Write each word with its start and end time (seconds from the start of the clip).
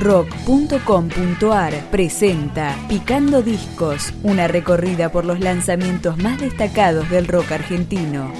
rock.com.ar 0.00 1.74
presenta 1.90 2.74
Picando 2.88 3.42
Discos, 3.42 4.14
una 4.22 4.48
recorrida 4.48 5.12
por 5.12 5.26
los 5.26 5.40
lanzamientos 5.40 6.16
más 6.16 6.40
destacados 6.40 7.08
del 7.10 7.28
rock 7.28 7.52
argentino. 7.52 8.32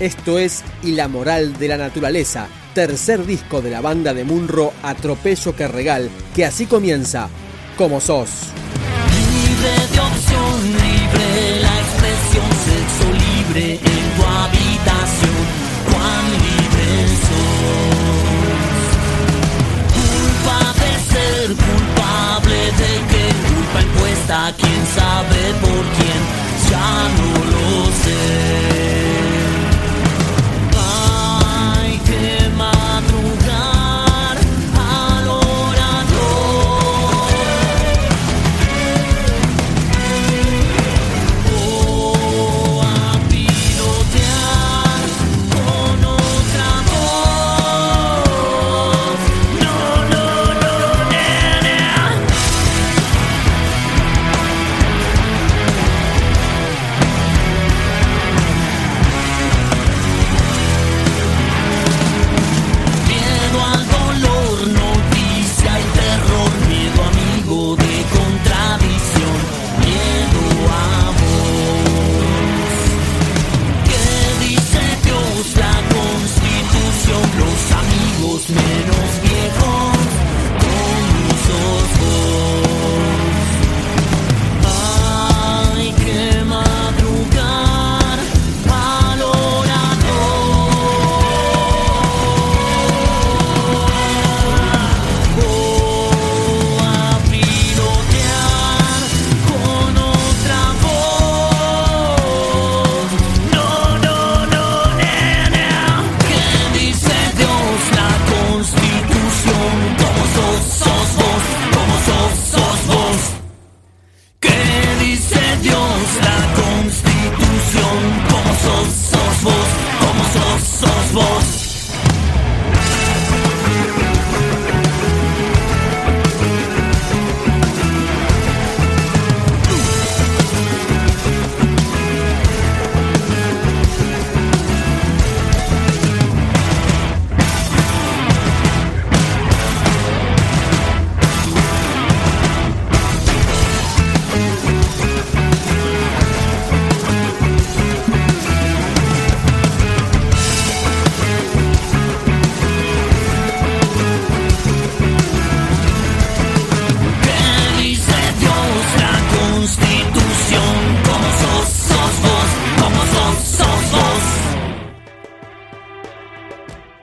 Esto 0.00 0.36
es 0.40 0.64
Y 0.82 0.96
la 0.96 1.06
moral 1.06 1.56
de 1.58 1.68
la 1.68 1.76
naturaleza, 1.76 2.48
tercer 2.74 3.24
disco 3.24 3.62
de 3.62 3.70
la 3.70 3.80
banda 3.80 4.12
de 4.12 4.24
Munro 4.24 4.72
Atropello 4.82 5.54
que 5.54 5.68
Regal, 5.68 6.10
que 6.34 6.44
así 6.44 6.66
comienza, 6.66 7.28
como 7.82 8.00
sos. 8.00 8.30
Libre 9.10 9.74
de 9.92 9.98
opción, 9.98 10.54
libre 10.62 11.60
la 11.62 11.74
expresión, 11.80 12.48
sexo 12.64 13.08
libre 13.10 13.66
en 13.74 14.04
tu 14.14 14.22
habitación, 14.22 15.42
cuán 15.90 16.24
libre 16.46 16.88
sos. 17.26 18.06
Culpa 19.98 20.60
de 20.80 20.90
ser 21.10 21.46
culpable 21.56 22.58
de 22.82 22.92
que 23.10 23.24
culpa 23.48 23.78
impuesta, 23.82 24.36
quién 24.58 24.80
sabe 24.94 25.42
por 25.60 25.82
quién, 25.96 26.20
ya 26.70 26.92
no 27.18 27.30
lo 27.50 27.66
sé. 28.04 28.71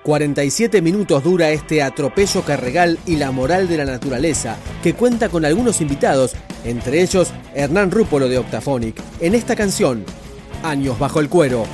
47 0.10 0.82
minutos 0.82 1.24
dura 1.24 1.52
este 1.52 1.84
atropello 1.84 2.42
carregal 2.42 2.98
y 3.06 3.18
la 3.18 3.30
moral 3.30 3.68
de 3.68 3.78
la 3.78 3.86
naturaleza, 3.86 4.58
que 4.82 4.96
cuenta 4.96 5.30
con 5.30 5.46
algunos 5.46 5.82
invitados, 5.82 6.32
entre 6.64 7.04
ellos 7.04 7.30
Hernán 7.54 7.92
Rúpolo 7.92 8.28
de 8.28 8.40
Octaphonic, 8.40 9.00
en 9.20 9.36
esta 9.36 9.56
canción, 9.56 10.04
Años 10.64 10.98
bajo 10.98 11.20
el 11.20 11.30
cuero. 11.30 11.66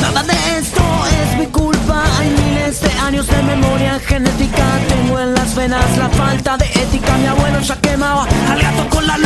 Nada 0.00 0.22
de 0.22 0.32
esto 0.58 0.82
es 1.22 1.38
mi 1.38 1.46
culpa. 1.46 2.04
Hay 2.18 2.30
miles 2.30 2.80
de 2.80 2.90
años 3.00 3.26
de 3.26 3.42
memoria 3.42 3.98
genética. 3.98 4.64
Tengo 4.88 5.20
en 5.20 5.34
las 5.34 5.54
venas 5.54 5.98
la 5.98 6.08
falta 6.08 6.56
de 6.56 6.64
ética. 6.64 7.18
Mi 7.18 7.26
abuelo 7.26 7.60
ya 7.60 7.80
quemaba 7.80 8.26
al 8.48 8.62
gato 8.62 8.88
con 8.88 9.06
la 9.06 9.18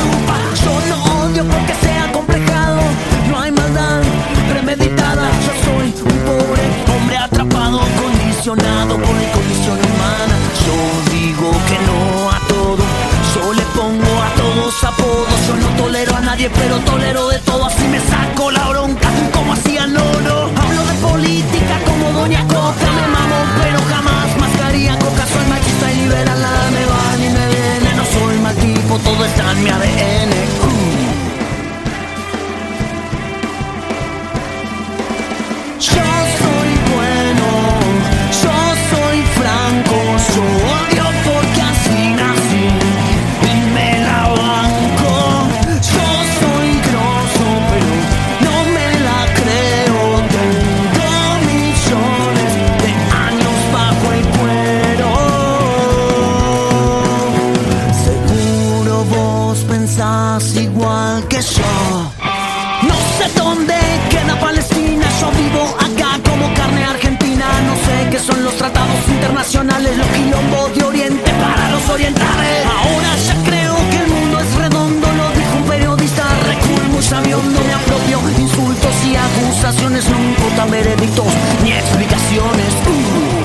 acusaciones, 79.57 80.09
no 80.11 80.23
importan 80.23 80.71
veredictos 80.71 81.27
ni 81.63 81.73
explicaciones. 81.73 82.75
Uh. 82.85 83.37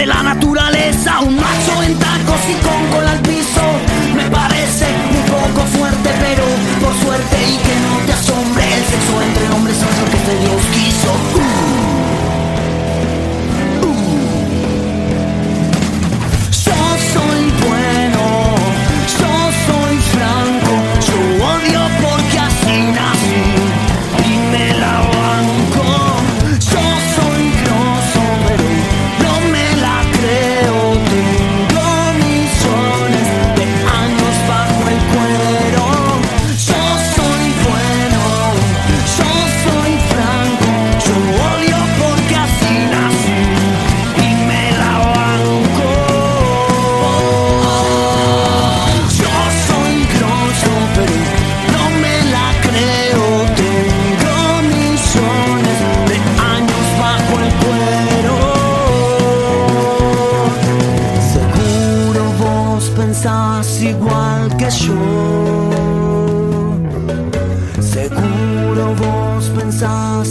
de 0.00 0.06
la 0.06 0.22
naturaleza, 0.22 1.20
un 1.20 1.36
macho 1.36 1.82
en 1.82 1.94
tacos 1.98 2.40
y 2.48 2.54
con 2.64 2.86
cola 2.90 3.10
al 3.10 3.20
piso. 3.20 3.64
Me 4.16 4.24
parece 4.30 4.86
un 5.18 5.24
poco 5.30 5.66
fuerte, 5.76 6.08
pero 6.24 6.44
por 6.80 6.94
suerte 7.02 7.36
y 7.46 7.56
que 7.58 7.76
no 7.84 7.89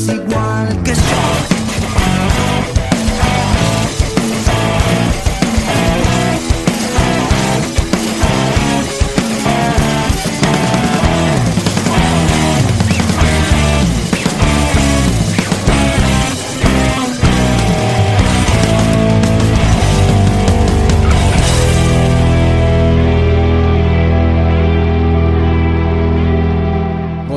igual 0.08 0.84
que 0.84 0.94
yo. 0.94 2.39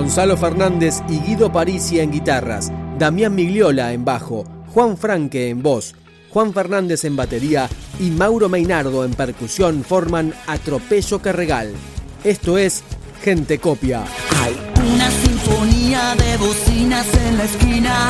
Gonzalo 0.02 0.37
Fernández 0.37 1.00
y 1.08 1.20
Guido 1.20 1.52
Parisi 1.52 2.00
en 2.00 2.10
guitarras, 2.10 2.72
Damián 2.99 3.37
Migliola 3.37 3.93
en 3.93 4.04
bajo, 4.04 4.43
Juan 4.75 4.96
Franque 4.96 5.49
en 5.49 5.62
voz, 5.62 5.94
Juan 6.31 6.52
Fernández 6.52 7.04
en 7.04 7.14
batería 7.14 7.69
y 8.00 8.10
Mauro 8.10 8.49
Meinardo 8.49 9.04
en 9.04 9.12
percusión 9.12 9.84
forman 9.84 10.34
Atropello 10.49 11.22
Carregal. 11.22 11.72
Esto 12.25 12.58
es 12.58 12.82
Gente 13.22 13.58
Copia. 13.58 14.02
Hay 14.43 14.56
una 14.93 15.08
sinfonía 15.08 16.16
de 16.16 16.37
bocinas 16.37 17.06
en 17.25 17.38
la 17.38 17.44
esquina. 17.44 18.08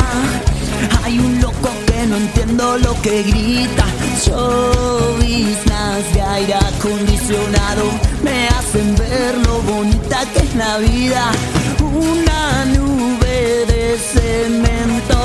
Hay 1.05 1.19
un 1.19 1.43
loco 1.43 1.69
que 1.87 2.07
no 2.07 2.17
entiendo 2.17 2.79
lo 2.79 2.95
que 3.03 3.23
grita. 3.23 3.85
Lloviznas 4.27 6.15
de 6.15 6.23
aire 6.23 6.55
acondicionado 6.55 7.85
me 8.23 8.49
hacen 8.49 8.95
ver 8.97 9.39
lo 9.39 9.63
bonita 9.63 10.25
que 10.33 10.41
es 10.41 10.55
la 10.55 10.79
vida. 10.79 11.33
Una 11.81 12.65
nube 12.67 13.67
de 13.67 13.99
cemento 13.99 15.19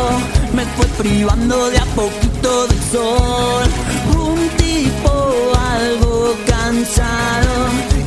me 0.54 0.66
fue 0.76 0.86
privando 0.98 1.70
de 1.70 1.78
a 1.78 1.86
poquito 1.96 2.68
del 2.68 2.82
sol. 2.92 3.64
Un 4.18 4.50
tipo 4.58 5.12
algo 5.76 6.36
cansado 6.48 7.54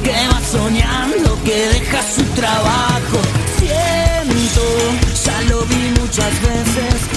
que 0.02 0.16
va 0.28 0.40
soñando 0.50 1.38
que 1.44 1.68
deja 1.74 2.02
su 2.02 2.22
trabajo. 2.40 3.18
Siento, 3.58 4.62
ya 5.24 5.42
lo 5.50 5.62
vi 5.66 6.00
muchas 6.00 6.32
veces, 6.42 7.09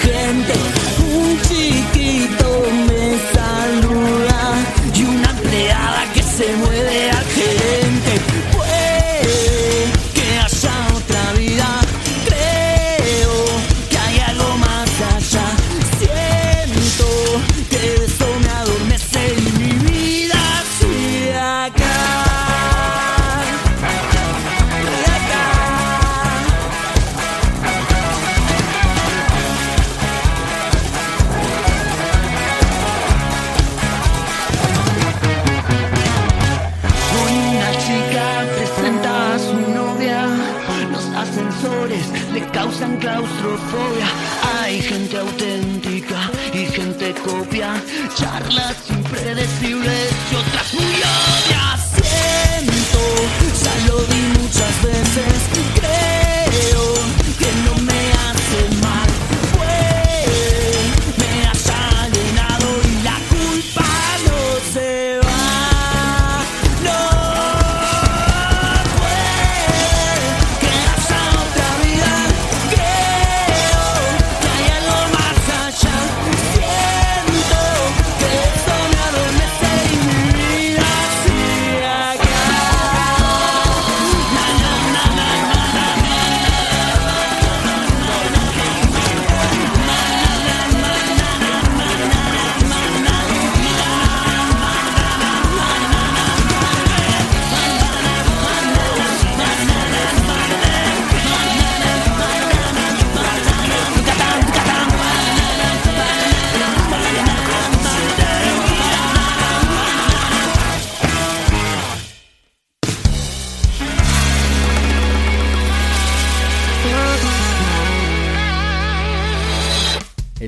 gente. 0.00 0.71
Causan 42.72 42.96
claustrofobia. 42.96 44.06
Hay 44.60 44.80
gente 44.80 45.18
auténtica 45.18 46.30
y 46.54 46.66
gente 46.66 47.14
copia. 47.24 47.74
Charlas 48.14 48.76
impredecibles 48.88 50.10
y 50.30 50.34
otras 50.34 50.74
muy 50.74 50.84
obvias. 50.84 51.92
Siento, 51.94 53.00
ya 53.62 53.86
lo 53.86 53.98
vi 53.98 54.40
muchas 54.40 54.82
veces. 54.82 55.61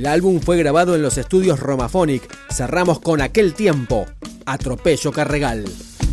El 0.05 0.11
álbum 0.11 0.39
fue 0.39 0.59
grabado 0.59 0.95
en 0.95 1.01
los 1.01 1.17
estudios 1.17 1.61
Romaphonic. 1.61 2.29
Cerramos 2.53 3.01
con 3.01 3.23
aquel 3.23 3.55
tiempo. 3.55 4.05
Atropello 4.45 5.11
Carregal. 5.13 5.65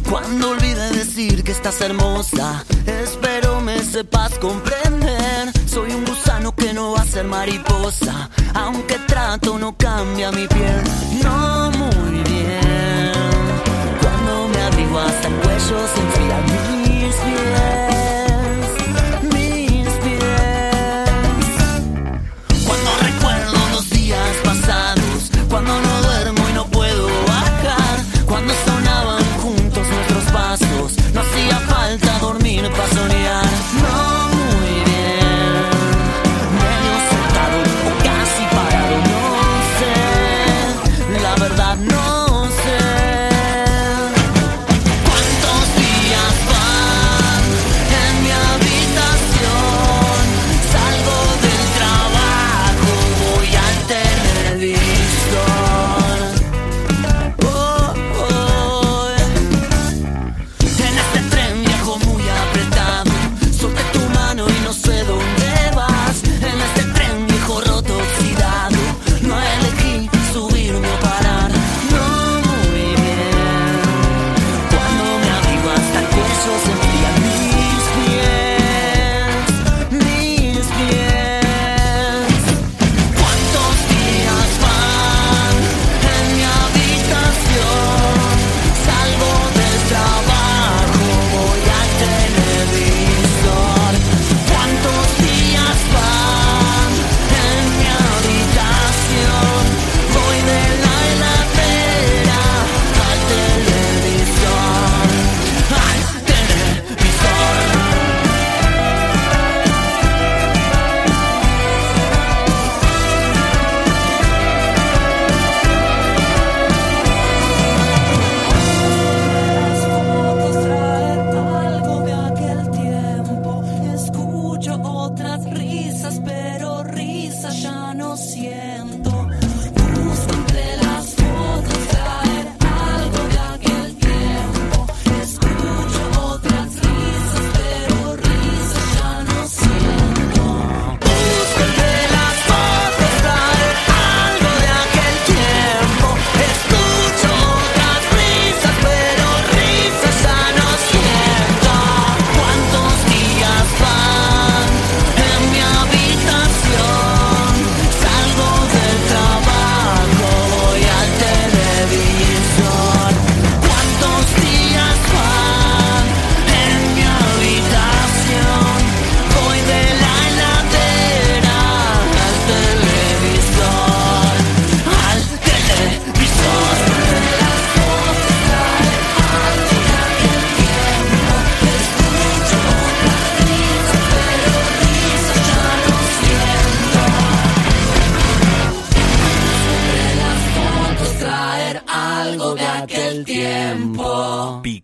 Cuando 0.09 0.51
olvide 0.51 0.91
decir 0.91 1.43
que 1.43 1.51
estás 1.51 1.81
hermosa, 1.81 2.63
espero 2.85 3.59
me 3.59 3.79
sepas 3.79 4.31
comprender. 4.39 5.51
Soy 5.65 5.91
un 5.91 6.05
gusano 6.05 6.55
que 6.55 6.73
no 6.73 6.93
va 6.93 7.01
a 7.01 7.05
ser 7.05 7.25
mariposa. 7.25 8.29
Aunque 8.53 8.95
trato, 9.07 9.59
no 9.59 9.75
cambia 9.75 10.31
mi 10.31 10.47
piel. 10.47 10.83
No 11.21 11.71
muy 11.71 12.23
bien. 12.23 13.00